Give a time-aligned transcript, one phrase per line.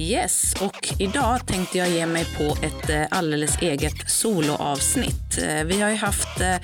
[0.00, 5.38] Yes, och idag tänkte jag ge mig på ett eh, alldeles eget soloavsnitt.
[5.42, 6.56] Eh, vi har ju haft eh,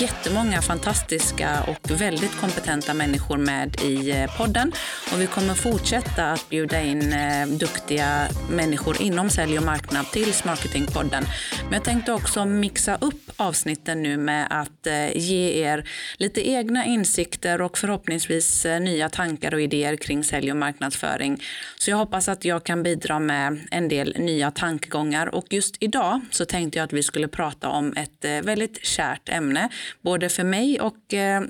[0.00, 4.72] jättemånga fantastiska och väldigt kompetenta människor med i podden
[5.12, 7.14] och vi kommer fortsätta att bjuda in
[7.58, 11.24] duktiga människor inom sälj och marknad till Smarketingpodden.
[11.62, 16.84] Men jag tänkte också mixa upp avsnitten nu med att eh, ge er lite egna
[16.84, 21.42] insikter och förhoppningsvis eh, nya tankar och idéer kring sälj och marknadsföring.
[21.78, 26.20] Så jag hoppas att jag kan bidra med en del nya tankegångar och just idag
[26.30, 29.68] så tänkte jag att vi skulle prata om ett eh, väldigt kärt ämne,
[30.00, 30.96] både för mig och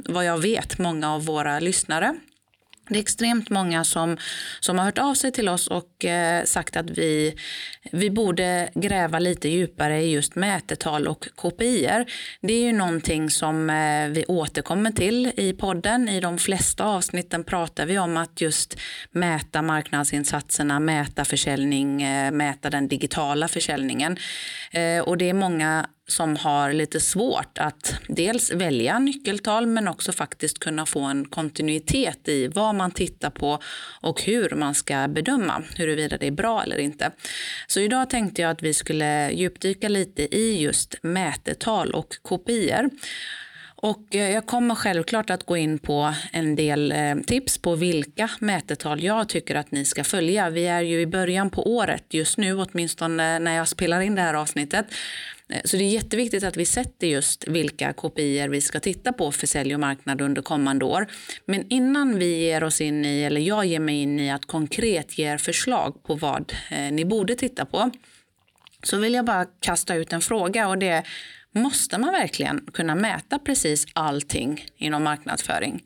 [0.05, 2.15] vad jag vet många av våra lyssnare.
[2.91, 4.17] Det är extremt många som,
[4.61, 7.35] som har hört av sig till oss och eh, sagt att vi,
[7.93, 12.05] vi borde gräva lite djupare i just mätetal och KPI.
[12.41, 16.09] Det är ju någonting som eh, vi återkommer till i podden.
[16.09, 18.77] I de flesta avsnitten pratar vi om att just
[19.11, 24.17] mäta marknadsinsatserna, mäta försäljning, eh, mäta den digitala försäljningen.
[24.73, 30.13] Eh, och det är många som har lite svårt att dels välja nyckeltal men också
[30.13, 33.59] faktiskt kunna få en kontinuitet i vad man tittar på
[34.01, 37.11] och hur man ska bedöma huruvida det är bra eller inte.
[37.67, 42.91] Så idag tänkte jag att vi skulle djupdyka lite i just mätetal och kopior.
[43.83, 48.31] Och eh, jag kommer självklart att gå in på en del eh, tips på vilka
[48.39, 50.51] mätetal jag tycker att ni ska följa.
[50.51, 54.23] Vi är ju i början på året just nu, åtminstone när jag spelar in det
[54.23, 54.87] här avsnittet.
[55.49, 59.33] Eh, så det är jätteviktigt att vi sätter just vilka kopior vi ska titta på
[59.33, 61.07] för sälj och marknad under kommande år.
[61.45, 65.19] Men innan vi ger oss in i, eller jag ger mig in i att konkret
[65.19, 66.53] ge förslag på vad
[66.93, 67.91] ni borde titta på,
[68.83, 71.07] så vill jag bara kasta ut en fråga och det är
[71.55, 75.83] Måste man verkligen kunna mäta precis allting inom marknadsföring?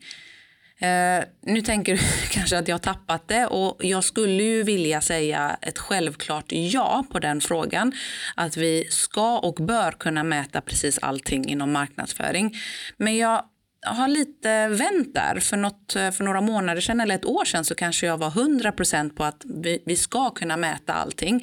[0.79, 1.99] Eh, nu tänker du
[2.31, 7.05] kanske att jag har tappat det och jag skulle ju vilja säga ett självklart ja
[7.11, 7.91] på den frågan.
[8.35, 12.55] Att vi ska och bör kunna mäta precis allting inom marknadsföring.
[12.97, 13.43] Men jag
[13.85, 15.39] har lite vänt där.
[15.39, 18.29] För, något, eh, för några månader sedan eller ett år sedan så kanske jag var
[18.29, 21.35] 100% på att vi, vi ska kunna mäta allting.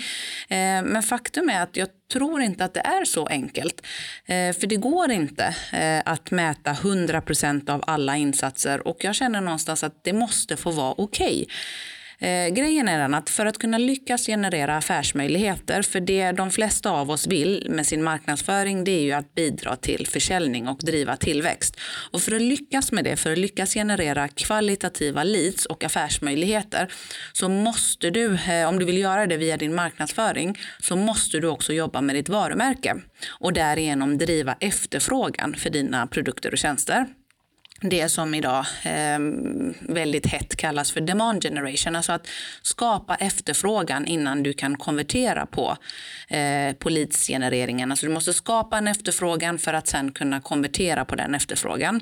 [0.49, 3.87] Eh, men faktum är att jag tror inte att det är så enkelt.
[4.27, 9.41] Eh, för det går inte eh, att mäta 100% av alla insatser och jag känner
[9.41, 11.43] någonstans att det måste få vara okej.
[11.43, 11.47] Okay.
[12.23, 16.91] Eh, grejen är den att för att kunna lyckas generera affärsmöjligheter, för det de flesta
[16.91, 21.17] av oss vill med sin marknadsföring, det är ju att bidra till försäljning och driva
[21.17, 21.81] tillväxt.
[22.13, 26.93] Och för att lyckas med det, för att lyckas generera kvalitativa leads och affärsmöjligheter,
[27.33, 31.49] så måste du, eh, om du vill göra det via din marknadsföring, så måste du
[31.49, 32.97] också jobba med ditt varumärke
[33.41, 37.07] och därigenom driva efterfrågan för dina produkter och tjänster
[37.83, 39.19] det som idag eh,
[39.81, 42.29] väldigt hett kallas för demand generation, alltså att
[42.63, 45.77] skapa efterfrågan innan du kan konvertera på,
[46.29, 47.91] eh, på leadsgenereringen.
[47.91, 52.01] Alltså du måste skapa en efterfrågan för att sen kunna konvertera på den efterfrågan.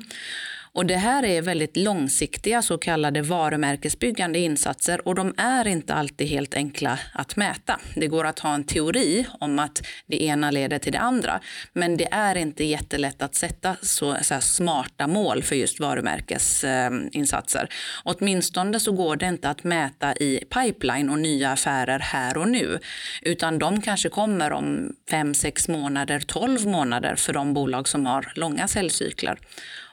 [0.73, 6.27] Och det här är väldigt långsiktiga så kallade varumärkesbyggande insatser och de är inte alltid
[6.27, 7.79] helt enkla att mäta.
[7.95, 11.39] Det går att ha en teori om att det ena leder till det andra,
[11.73, 17.69] men det är inte jättelätt att sätta så, så smarta mål för just varumärkesinsatser.
[18.03, 22.79] Åtminstone så går det inte att mäta i pipeline och nya affärer här och nu,
[23.21, 28.31] utan de kanske kommer om fem, sex månader, tolv månader för de bolag som har
[28.35, 29.37] långa säljcykler.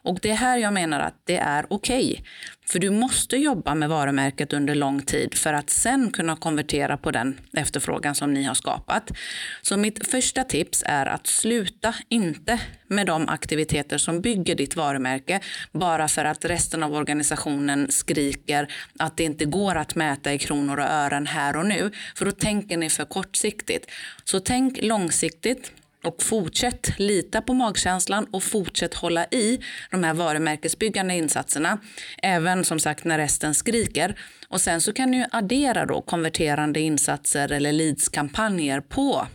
[0.08, 2.10] Och det är här jag menar att det är okej.
[2.10, 2.24] Okay.
[2.66, 7.10] För du måste jobba med varumärket under lång tid för att sen kunna konvertera på
[7.10, 9.12] den efterfrågan som ni har skapat.
[9.62, 15.40] Så mitt första tips är att sluta inte med de aktiviteter som bygger ditt varumärke
[15.72, 20.78] bara för att resten av organisationen skriker att det inte går att mäta i kronor
[20.78, 21.90] och ören här och nu.
[22.14, 23.90] För då tänker ni för kortsiktigt.
[24.24, 25.72] Så tänk långsiktigt
[26.04, 29.60] och fortsätt lita på magkänslan och fortsätt hålla i
[29.90, 31.78] de här varumärkesbyggande insatserna.
[32.22, 34.20] Även som sagt när resten skriker.
[34.48, 39.26] Och sen så kan du addera då konverterande insatser eller leadskampanjer på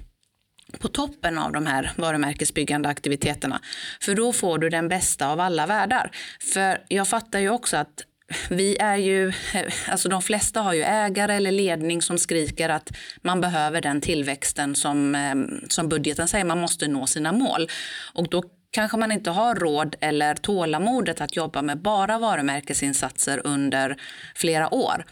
[0.80, 3.62] på toppen av de här varumärkesbyggande aktiviteterna.
[4.02, 6.12] För då får du den bästa av alla världar.
[6.54, 8.06] För jag fattar ju också att
[8.50, 12.92] vi är ju, eh, alltså de flesta har ju ägare eller ledning som skriker att
[13.22, 17.70] man behöver den tillväxten som, eh, som budgeten säger, man måste nå sina mål.
[18.14, 18.44] Och då
[18.74, 23.98] kanske man inte har råd eller tålamodet att jobba med bara varumärkesinsatser under
[24.36, 25.06] flera år.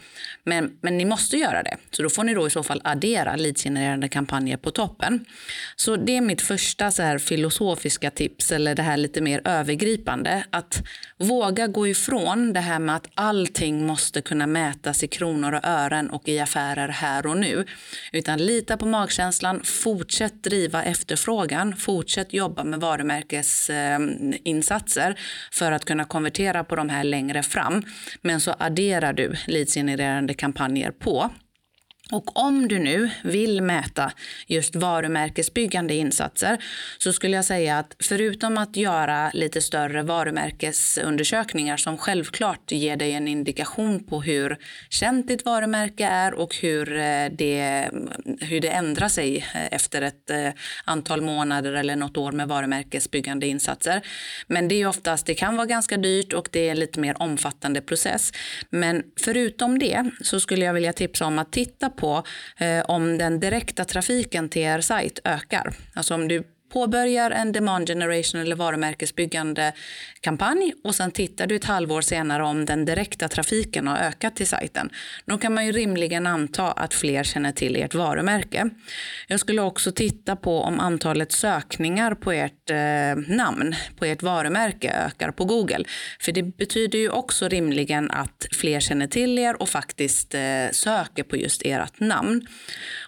[0.44, 1.76] Men, men ni måste göra det.
[1.90, 5.24] Så då får ni då i så fall addera leadsgenererande kampanjer på toppen.
[5.76, 10.44] Så det är mitt första så här filosofiska tips eller det här lite mer övergripande.
[10.50, 10.82] Att
[11.18, 16.10] våga gå ifrån det här med att allting måste kunna mätas i kronor och ören
[16.10, 17.64] och i affärer här och nu.
[18.12, 25.18] Utan lita på magkänslan, fortsätt driva efterfrågan, fortsätt jobba med varumärkes varumärkesinsatser
[25.50, 27.82] för att kunna konvertera på de här längre fram.
[28.22, 31.30] Men så adderar du leadsgenererande kampanjer på.
[32.10, 34.12] Och om du nu vill mäta
[34.46, 36.64] just varumärkesbyggande insatser
[36.98, 43.12] så skulle jag säga att förutom att göra lite större varumärkesundersökningar som självklart ger dig
[43.12, 44.56] en indikation på hur
[44.90, 47.90] känt ditt varumärke är och hur eh, det,
[48.40, 50.48] hur det ändrar sig eh, efter ett eh,
[50.84, 54.02] antal månader eller något år med varumärkesbyggande insatser.
[54.46, 57.22] Men det är oftast, det kan vara ganska dyrt och det är en lite mer
[57.22, 58.32] omfattande process.
[58.70, 62.22] Men förutom det så skulle jag vilja tipsa om att titta på
[62.56, 65.74] eh, om den direkta trafiken till er sajt ökar.
[65.94, 66.42] Alltså om du
[66.72, 69.72] påbörjar en demand generation eller varumärkesbyggande
[70.20, 74.46] kampanj och sen tittar du ett halvår senare om den direkta trafiken har ökat till
[74.46, 74.90] sajten.
[75.24, 78.70] Då kan man ju rimligen anta att fler känner till ert varumärke.
[79.28, 84.90] Jag skulle också titta på om antalet sökningar på ert eh, namn, på ert varumärke
[84.90, 85.84] ökar på Google.
[86.20, 90.40] För det betyder ju också rimligen att fler känner till er och faktiskt eh,
[90.72, 92.46] söker på just ert namn.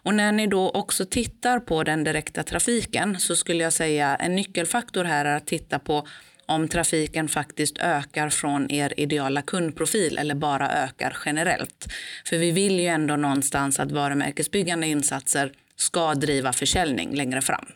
[0.03, 4.37] Och när ni då också tittar på den direkta trafiken så skulle jag säga en
[4.37, 6.06] nyckelfaktor här är att titta på
[6.47, 11.87] om trafiken faktiskt ökar från er ideala kundprofil eller bara ökar generellt.
[12.25, 17.67] För vi vill ju ändå någonstans att varumärkesbyggande insatser ska driva försäljning längre fram.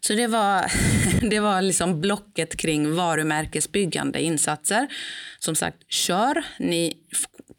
[0.00, 0.72] Så det var,
[1.30, 4.86] det var liksom blocket kring varumärkesbyggande insatser.
[5.38, 6.44] Som sagt, kör.
[6.58, 6.96] Ni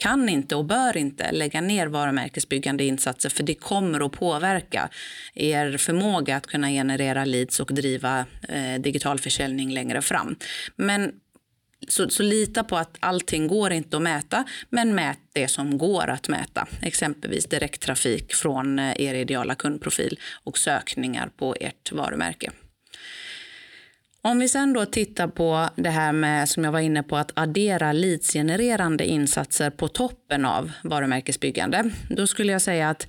[0.01, 4.89] kan inte och bör inte lägga ner varumärkesbyggande insatser för det kommer att påverka
[5.33, 10.35] er förmåga att kunna generera leads och driva eh, digital försäljning längre fram.
[10.75, 11.11] Men
[11.87, 16.07] så, så, lita på att allting går inte att mäta, men mät det som går
[16.09, 16.67] att mäta.
[16.81, 22.51] Exempelvis direkttrafik från eh, er ideala kundprofil och sökningar på ert varumärke.
[24.23, 27.31] Om vi sen då tittar på det här med som jag var inne på att
[27.33, 31.91] addera leadsgenererande insatser på toppen av varumärkesbyggande.
[32.09, 33.07] Då skulle jag säga att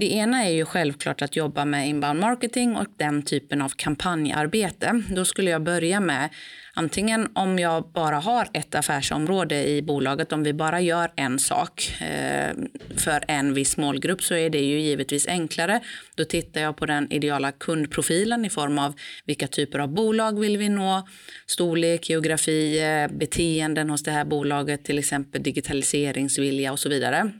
[0.00, 5.02] det ena är ju självklart att jobba med inbound marketing och den typen av kampanjarbete.
[5.08, 6.28] Då skulle jag börja med
[6.74, 11.92] antingen om jag bara har ett affärsområde i bolaget, om vi bara gör en sak
[12.00, 12.54] eh,
[12.96, 15.80] för en viss målgrupp så är det ju givetvis enklare.
[16.14, 18.94] Då tittar jag på den ideala kundprofilen i form av
[19.24, 21.08] vilka typer av bolag vill vi nå,
[21.46, 27.32] storlek, geografi, eh, beteenden hos det här bolaget, till exempel digitaliseringsvilja och så vidare.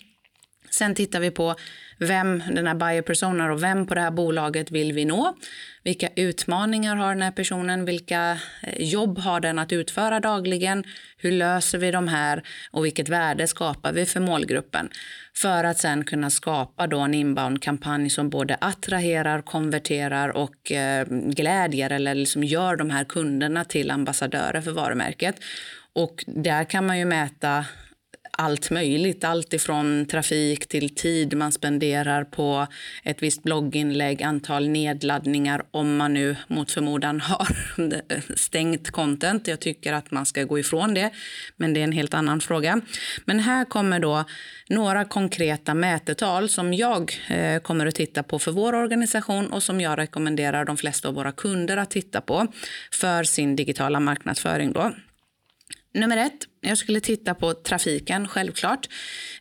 [0.70, 1.54] Sen tittar vi på
[1.98, 5.36] vem den här buyer persona och vem på det här bolaget vill vi nå?
[5.82, 7.84] Vilka utmaningar har den här personen?
[7.84, 10.84] Vilka eh, jobb har den att utföra dagligen?
[11.16, 14.88] Hur löser vi de här och vilket värde skapar vi för målgruppen?
[15.34, 21.90] För att sen kunna skapa då en inbound-kampanj som både attraherar, konverterar och eh, glädjer
[21.90, 25.36] eller liksom gör de här kunderna till ambassadörer för varumärket.
[25.92, 27.64] Och där kan man ju mäta
[28.38, 29.24] allt möjligt.
[29.24, 32.66] Allt ifrån trafik till tid man spenderar på
[33.04, 37.48] ett visst blogginlägg, antal nedladdningar om man nu mot förmodan har
[38.36, 39.48] stängt content.
[39.48, 41.10] Jag tycker att man ska gå ifrån det,
[41.56, 42.80] men det är en helt annan fråga.
[43.24, 44.24] Men här kommer då
[44.68, 49.80] några konkreta mätetal som jag eh, kommer att titta på för vår organisation och som
[49.80, 52.46] jag rekommenderar de flesta av våra kunder att titta på
[52.92, 54.72] för sin digitala marknadsföring.
[54.72, 54.92] Då.
[55.94, 58.88] Nummer ett, jag skulle titta på trafiken, självklart.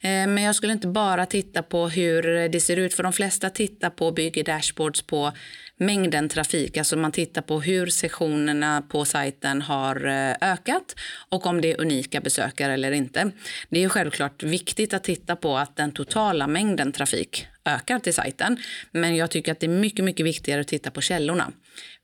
[0.02, 3.50] Eh, men jag skulle inte bara titta på hur det ser ut, för de flesta
[3.50, 5.32] tittar på och bygger dashboards på
[5.78, 6.78] mängden trafik.
[6.78, 10.96] Alltså man tittar på hur sessionerna på sajten har eh, ökat
[11.30, 13.32] och om det är unika besökare eller inte.
[13.70, 18.58] Det är självklart viktigt att titta på att den totala mängden trafik ökar till sajten.
[18.92, 21.52] Men jag tycker att det är mycket, mycket viktigare att titta på källorna.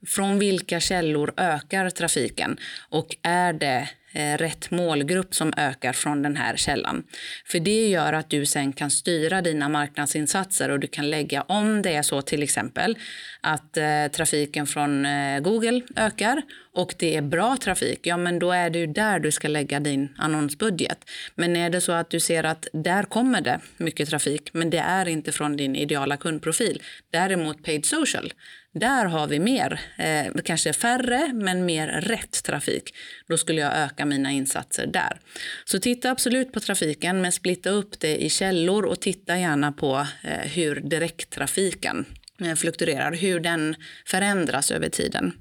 [0.07, 2.57] Från vilka källor ökar trafiken?
[2.89, 7.03] Och är det Eh, rätt målgrupp som ökar från den här källan.
[7.45, 11.81] För det gör att du sen kan styra dina marknadsinsatser och du kan lägga om
[11.81, 12.97] det är så till exempel
[13.41, 16.41] att eh, trafiken från eh, Google ökar
[16.73, 19.79] och det är bra trafik, ja men då är det ju där du ska lägga
[19.79, 21.09] din annonsbudget.
[21.35, 24.77] Men är det så att du ser att där kommer det mycket trafik men det
[24.77, 28.33] är inte från din ideala kundprofil, däremot paid social,
[28.73, 32.95] där har vi mer, eh, kanske färre, men mer rätt trafik.
[33.27, 35.19] Då skulle jag öka mina insatser där.
[35.65, 40.07] Så titta absolut på trafiken, men splitta upp det i källor och titta gärna på
[40.23, 42.05] eh, hur direkttrafiken
[42.41, 43.75] eh, fluktuerar, hur den
[44.05, 45.33] förändras över tiden.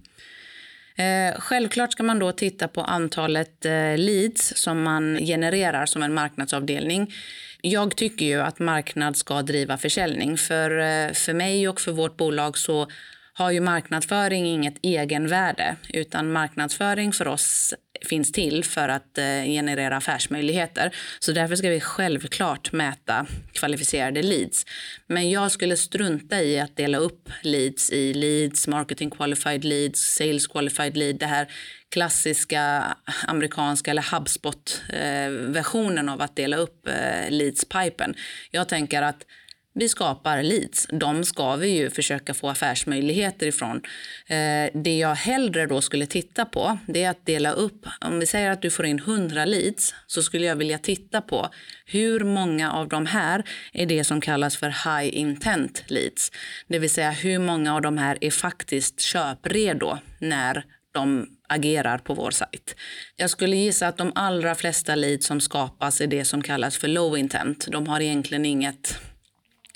[0.96, 6.14] Eh, självklart ska man då titta på antalet eh, leads som man genererar som en
[6.14, 7.14] marknadsavdelning.
[7.62, 10.36] Jag tycker ju att marknad ska driva försäljning.
[10.36, 12.86] För, eh, för mig och för vårt bolag så
[13.40, 19.96] har ju marknadsföring inget egenvärde utan marknadsföring för oss finns till för att eh, generera
[19.96, 20.94] affärsmöjligheter.
[21.18, 24.66] Så därför ska vi självklart mäta kvalificerade leads.
[25.06, 30.46] Men jag skulle strunta i att dela upp leads i leads, marketing qualified leads, sales
[30.46, 31.16] qualified lead.
[31.16, 31.48] Det här
[31.88, 32.84] klassiska
[33.26, 38.14] amerikanska eller HubSpot-versionen eh, av att dela upp eh, leads-pipen.
[38.50, 39.24] Jag tänker att
[39.74, 40.86] vi skapar leads.
[40.92, 43.82] De ska vi ju försöka få affärsmöjligheter ifrån.
[44.26, 47.86] Eh, det jag hellre då skulle titta på det är att dela upp.
[48.00, 51.48] Om vi säger att du får in 100 leads så skulle jag vilja titta på
[51.84, 56.32] hur många av de här är det som kallas för high intent leads.
[56.68, 62.14] Det vill säga hur många av de här är faktiskt köpredo när de agerar på
[62.14, 62.76] vår sajt.
[63.16, 66.88] Jag skulle gissa att de allra flesta leads som skapas är det som kallas för
[66.88, 67.66] low intent.
[67.66, 69.00] De har egentligen inget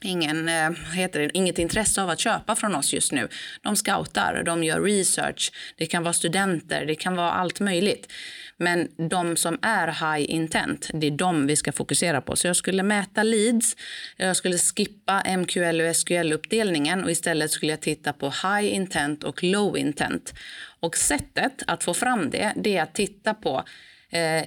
[0.05, 3.29] ingen, eh, heter det, inget intresse av att köpa från oss just nu.
[3.63, 8.13] De scoutar, de gör research, det kan vara studenter, det kan vara allt möjligt.
[8.57, 12.37] Men de som är high intent, det är de vi ska fokusera på.
[12.37, 13.77] Så jag skulle mäta leads,
[14.17, 19.43] jag skulle skippa MQL och SQL-uppdelningen och istället skulle jag titta på high intent och
[19.43, 20.35] low intent.
[20.81, 23.65] Och sättet att få fram det, det är att titta på
[24.11, 24.45] eh,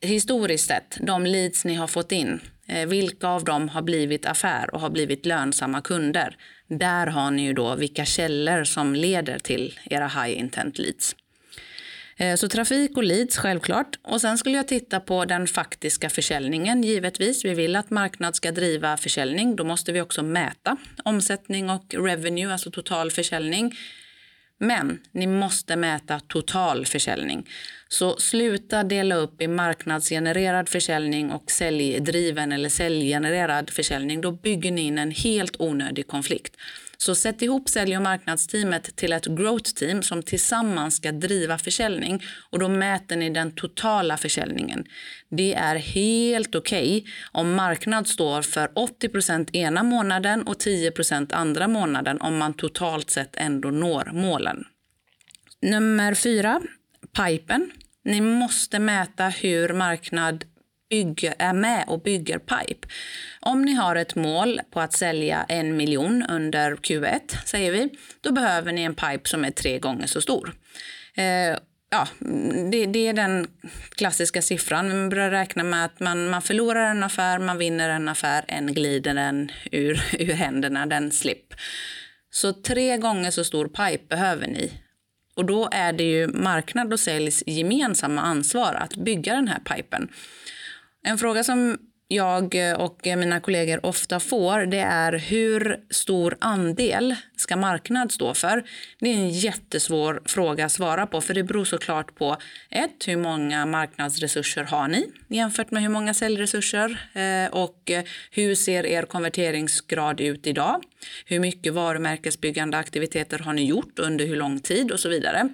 [0.00, 4.74] historiskt sett, de leads ni har fått in Eh, vilka av dem har blivit affär
[4.74, 6.36] och har blivit lönsamma kunder?
[6.68, 11.16] Där har ni ju då vilka källor som leder till era high intent leads.
[12.16, 13.98] Eh, så trafik och leads självklart.
[14.02, 17.44] Och sen skulle jag titta på den faktiska försäljningen givetvis.
[17.44, 19.56] Vi vill att marknad ska driva försäljning.
[19.56, 23.74] Då måste vi också mäta omsättning och revenue, alltså total försäljning.
[24.58, 27.48] Men ni måste mäta total försäljning.
[27.88, 34.20] Så sluta dela upp i marknadsgenererad försäljning och säljdriven eller säljgenererad försäljning.
[34.20, 36.56] Då bygger ni in en helt onödig konflikt.
[37.00, 42.22] Så sätt ihop sälj och marknadsteamet till ett growth team som tillsammans ska driva försäljning
[42.50, 44.84] och då mäter ni den totala försäljningen.
[45.28, 51.68] Det är helt okej okay om marknad står för 80% ena månaden och 10% andra
[51.68, 54.64] månaden om man totalt sett ändå når målen.
[55.62, 56.60] Nummer fyra,
[57.16, 57.70] pipen.
[58.04, 60.44] Ni måste mäta hur marknad
[60.90, 62.88] bygger, är med och bygger pipe.
[63.40, 67.88] Om ni har ett mål på att sälja en miljon under Q1, säger vi,
[68.20, 70.52] då behöver ni en pipe som är tre gånger så stor.
[71.14, 71.58] Eh,
[71.90, 72.08] ja,
[72.70, 73.46] det, det, är den
[73.96, 74.88] klassiska siffran.
[74.88, 78.74] Man börjar räkna med att man, man förlorar en affär, man vinner en affär, en
[78.74, 81.54] glider den ur, ur händerna, den slipp.
[82.30, 84.72] Så tre gånger så stor pipe behöver ni.
[85.36, 90.08] Och då är det ju marknad och säljs gemensamma ansvar att bygga den här pipen.
[91.08, 97.56] En fråga som jag och mina kollegor ofta får det är hur stor andel ska
[97.56, 98.64] marknad stå för?
[98.98, 102.36] Det är en jättesvår fråga att svara på för det beror såklart på
[102.70, 107.90] ett, hur många marknadsresurser har ni jämfört med hur många säljresurser eh, och
[108.30, 110.82] hur ser er konverteringsgrad ut idag?
[111.26, 115.48] Hur mycket varumärkesbyggande aktiviteter har ni gjort under hur lång tid och så vidare.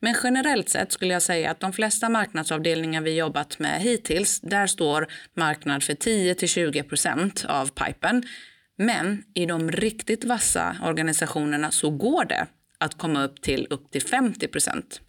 [0.00, 4.66] Men generellt sett skulle jag säga att de flesta marknadsavdelningar vi jobbat med hittills, där
[4.66, 8.22] står marknad för 10-20 procent av pipen.
[8.78, 12.46] Men i de riktigt vassa organisationerna så går det
[12.78, 15.00] att komma upp till upp till 50 procent.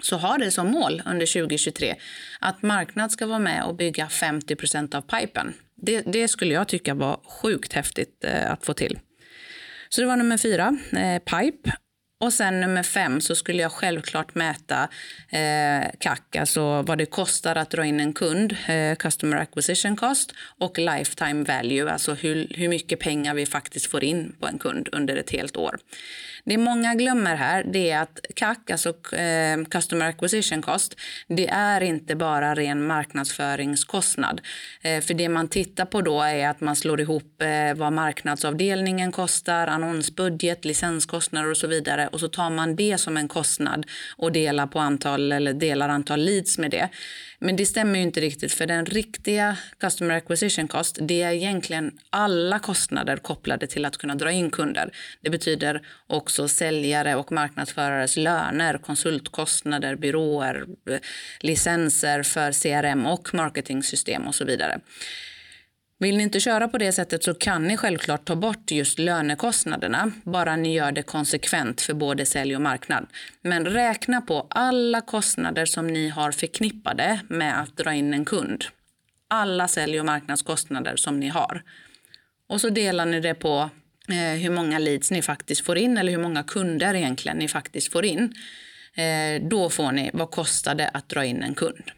[0.00, 1.94] så ha det som mål under 2023
[2.40, 5.54] att marknad ska vara med och bygga 50 procent av pipen.
[5.76, 8.98] Det, det, skulle jag tycka var sjukt häftigt eh, att få till.
[9.88, 11.72] Så det var nummer fyra, eh, pipe.
[12.22, 14.88] Och sen nummer fem så skulle jag självklart mäta
[15.28, 20.34] eh, CAC, alltså vad det kostar att dra in en kund, eh, Customer Acquisition Cost,
[20.58, 24.88] och Lifetime Value, alltså hur, hur mycket pengar vi faktiskt får in på en kund
[24.92, 25.78] under ett helt år.
[26.44, 30.96] Det många glömmer här det är att CAC, alltså eh, Customer Acquisition Cost,
[31.28, 34.40] det är inte bara ren marknadsföringskostnad.
[34.82, 39.12] Eh, för det man tittar på då är att man slår ihop eh, vad marknadsavdelningen
[39.12, 44.32] kostar, annonsbudget, licenskostnader och så vidare och så tar man det som en kostnad och
[44.32, 46.88] delar på antal eller delar antal leads med det.
[47.38, 51.98] Men det stämmer ju inte riktigt för den riktiga customer acquisition cost det är egentligen
[52.10, 54.90] alla kostnader kopplade till att kunna dra in kunder.
[55.20, 60.66] Det betyder också säljare och marknadsförares löner, konsultkostnader, byråer,
[61.40, 64.80] licenser för CRM och marketingsystem och så vidare.
[66.02, 70.12] Vill ni inte köra på det sättet så kan ni självklart ta bort just lönekostnaderna,
[70.24, 73.06] bara ni gör det konsekvent för både sälj och marknad.
[73.42, 78.64] Men räkna på alla kostnader som ni har förknippade med att dra in en kund.
[79.28, 81.62] Alla sälj och marknadskostnader som ni har.
[82.48, 83.70] Och så delar ni det på
[84.08, 87.92] eh, hur många leads ni faktiskt får in eller hur många kunder egentligen ni faktiskt
[87.92, 88.34] får in.
[88.94, 91.90] Eh, då får ni vad kostar det att dra in en kund.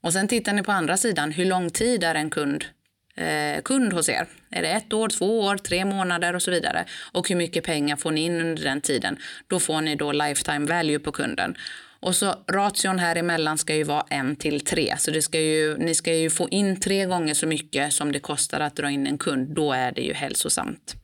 [0.00, 2.64] Och sen tittar ni på andra sidan, hur lång tid är en kund
[3.16, 4.26] eh, kund hos er.
[4.50, 6.84] Är det ett år, två år, tre månader och så vidare?
[7.12, 9.16] Och hur mycket pengar får ni in under den tiden?
[9.46, 11.56] Då får ni då lifetime value på kunden.
[12.00, 14.94] Och så ration här emellan ska ju vara en till tre.
[14.98, 18.20] Så det ska ju, ni ska ju få in tre gånger så mycket som det
[18.20, 19.54] kostar att dra in en kund.
[19.54, 20.96] Då är det ju hälsosamt.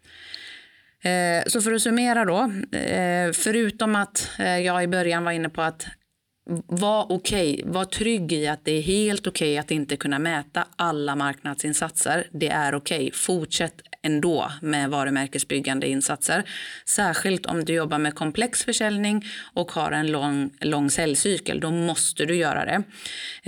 [1.03, 5.49] Eh, så för att summera då, eh, förutom att eh, jag i början var inne
[5.49, 5.87] på att
[6.67, 10.19] var okej, okay, var trygg i att det är helt okej okay att inte kunna
[10.19, 12.27] mäta alla marknadsinsatser.
[12.33, 12.97] Det är okej.
[12.99, 13.11] Okay.
[13.13, 16.45] Fortsätt ändå med varumärkesbyggande insatser.
[16.85, 21.61] Särskilt om du jobbar med komplex försäljning och har en lång, lång säljcykel.
[21.61, 22.83] Då måste du göra det.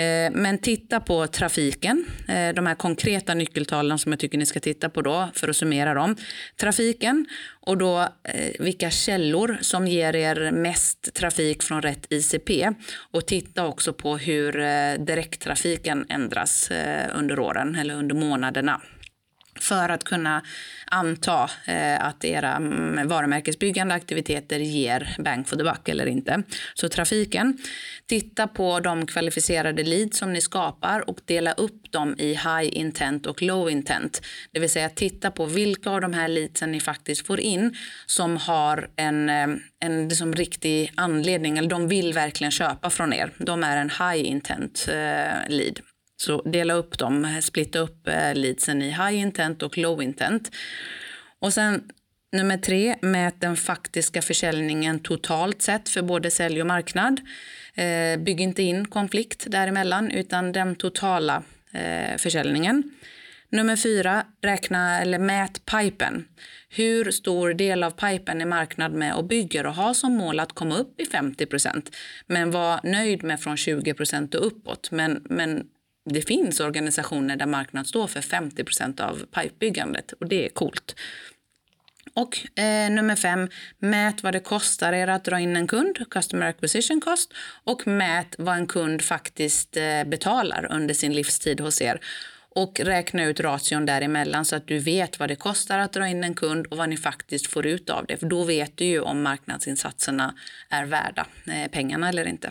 [0.02, 2.04] Eh, men titta på trafiken.
[2.28, 5.56] Eh, de här konkreta nyckeltalen som jag tycker ni ska titta på då för att
[5.56, 6.16] summera dem.
[6.56, 7.26] Trafiken
[7.60, 12.70] och då eh, vilka källor som ger er mest trafik från rätt ICP.
[13.12, 16.70] Och titta också på hur eh, direkttrafiken ändras
[17.14, 18.80] under åren eller under månaderna
[19.60, 20.42] för att kunna
[20.86, 26.42] anta eh, att era mm, varumärkesbyggande aktiviteter ger bang for the buck eller inte.
[26.74, 27.58] Så trafiken,
[28.06, 33.26] titta på de kvalificerade leads som ni skapar och dela upp dem i high intent
[33.26, 34.22] och low intent.
[34.52, 38.36] Det vill säga titta på vilka av de här leadsen ni faktiskt får in som
[38.36, 39.46] har en, eh,
[39.80, 43.32] en liksom riktig anledning, eller de vill verkligen köpa från er.
[43.38, 45.80] De är en high intent eh, lead.
[46.16, 50.50] Så dela upp dem, splitta upp eh, leadsen i high intent och low intent.
[51.38, 51.82] Och sen
[52.32, 57.20] nummer tre, mät den faktiska försäljningen totalt sett för både sälj och marknad.
[57.74, 62.90] Eh, bygg inte in konflikt däremellan utan den totala eh, försäljningen.
[63.48, 66.24] Nummer fyra, räkna eller mät pipen.
[66.68, 70.52] Hur stor del av pipen är marknad med och bygger och har som mål att
[70.52, 71.92] komma upp i 50%
[72.26, 73.94] men var nöjd med från 20
[74.38, 74.90] och uppåt.
[74.90, 75.66] Men, men
[76.04, 80.94] det finns organisationer där marknaden står för 50% av pipebyggandet och det är coolt.
[82.14, 86.46] Och eh, nummer fem, mät vad det kostar er att dra in en kund, customer
[86.46, 87.32] acquisition cost,
[87.64, 92.00] och mät vad en kund faktiskt eh, betalar under sin livstid hos er.
[92.56, 96.24] Och räkna ut ration däremellan så att du vet vad det kostar att dra in
[96.24, 98.16] en kund och vad ni faktiskt får ut av det.
[98.16, 100.34] För då vet du ju om marknadsinsatserna
[100.68, 102.50] är värda eh, pengarna eller inte.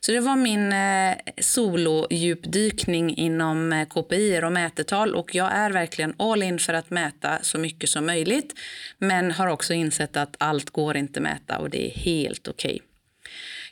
[0.00, 6.14] Så det var min eh, solo-djupdykning inom eh, KPI och mätetal och jag är verkligen
[6.18, 8.54] all in för att mäta så mycket som möjligt.
[8.98, 12.74] Men har också insett att allt går inte mäta och det är helt okej.
[12.74, 12.86] Okay.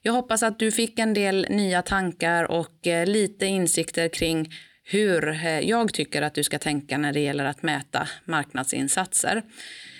[0.02, 4.52] Jag hoppas att du fick en del nya tankar och eh, lite insikter kring
[4.84, 9.42] hur eh, jag tycker att du ska tänka när det gäller att mäta marknadsinsatser.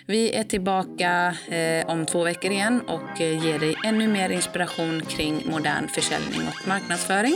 [0.09, 5.01] Vi är tillbaka eh, om två veckor igen och eh, ger dig ännu mer inspiration
[5.01, 7.35] kring modern försäljning och marknadsföring.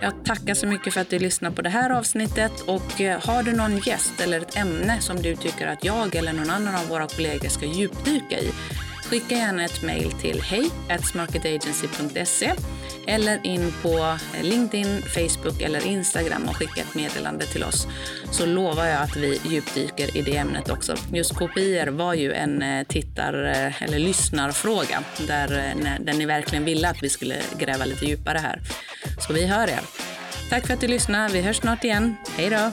[0.00, 3.42] Jag tackar så mycket för att du lyssnar på det här avsnittet och eh, har
[3.42, 6.88] du någon gäst eller ett ämne som du tycker att jag eller någon annan av
[6.88, 8.52] våra kollegor ska djupdyka i
[9.10, 10.70] Skicka gärna ett mejl till hej
[13.08, 17.86] eller in på LinkedIn, Facebook eller Instagram och skicka ett meddelande till oss.
[18.30, 20.94] Så lovar jag att vi djupdyker i det ämnet också.
[21.12, 26.64] Just kopior var ju en eh, tittar eh, eller lyssnarfråga där, eh, där ni verkligen
[26.64, 28.60] ville att vi skulle gräva lite djupare här.
[29.26, 29.80] Så vi hör er.
[30.50, 31.32] Tack för att du lyssnade.
[31.32, 32.16] Vi hörs snart igen.
[32.36, 32.72] Hej då!